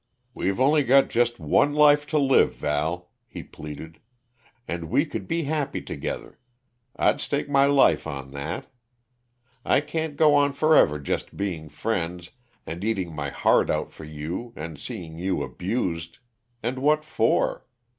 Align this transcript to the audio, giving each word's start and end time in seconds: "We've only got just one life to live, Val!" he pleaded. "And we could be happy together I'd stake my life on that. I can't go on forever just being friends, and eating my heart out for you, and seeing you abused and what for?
"We've 0.33 0.59
only 0.59 0.81
got 0.81 1.11
just 1.11 1.39
one 1.39 1.75
life 1.75 2.07
to 2.07 2.17
live, 2.17 2.55
Val!" 2.55 3.11
he 3.27 3.43
pleaded. 3.43 3.99
"And 4.67 4.89
we 4.89 5.05
could 5.05 5.27
be 5.27 5.43
happy 5.43 5.79
together 5.79 6.39
I'd 6.95 7.21
stake 7.21 7.47
my 7.47 7.67
life 7.67 8.07
on 8.07 8.31
that. 8.31 8.65
I 9.63 9.79
can't 9.79 10.17
go 10.17 10.33
on 10.33 10.53
forever 10.53 10.97
just 10.97 11.37
being 11.37 11.69
friends, 11.69 12.31
and 12.65 12.83
eating 12.83 13.13
my 13.15 13.29
heart 13.29 13.69
out 13.69 13.91
for 13.93 14.05
you, 14.05 14.53
and 14.55 14.79
seeing 14.79 15.19
you 15.19 15.43
abused 15.43 16.17
and 16.63 16.79
what 16.79 17.05
for? 17.05 17.67